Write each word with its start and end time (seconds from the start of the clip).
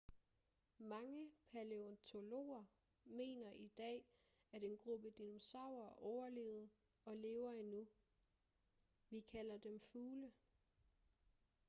mange 0.79 1.31
palæontologer 1.51 2.65
mener 3.05 3.51
i 3.51 3.67
dag 3.77 4.05
at 4.51 4.63
en 4.63 4.77
gruppe 4.77 5.09
dinosaurer 5.09 6.03
overlevede 6.03 6.69
og 7.05 7.15
lever 7.17 7.51
endnu 7.51 7.87
vi 9.09 9.19
kalder 9.21 9.57
dem 9.57 9.79
fugle 9.79 10.31